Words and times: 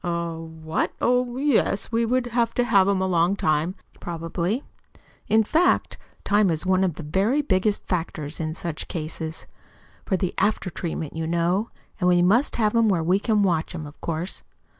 "Eh? 0.03 0.31
What? 0.31 0.93
Oh, 0.99 1.37
yes, 1.37 1.91
we 1.91 2.07
would 2.07 2.25
have 2.33 2.55
to 2.55 2.63
have 2.63 2.87
him 2.87 3.01
a 3.01 3.05
long 3.07 3.35
time, 3.35 3.75
probably. 3.99 4.63
In 5.27 5.43
fact, 5.43 5.99
time 6.23 6.49
is 6.49 6.65
one 6.65 6.83
of 6.83 6.95
the 6.95 7.03
very 7.03 7.43
biggest 7.43 7.85
factors 7.85 8.39
in 8.39 8.55
such 8.55 8.87
cases 8.87 9.45
for 10.03 10.17
the 10.17 10.33
after 10.39 10.71
treatment, 10.71 11.15
you 11.15 11.27
know. 11.27 11.69
And 11.99 12.09
we 12.09 12.23
must 12.23 12.55
have 12.55 12.73
him 12.73 12.89
where 12.89 13.03
we 13.03 13.19
can 13.19 13.43
watch 13.43 13.75
him, 13.75 13.85
of 13.85 14.01
course." 14.01 14.41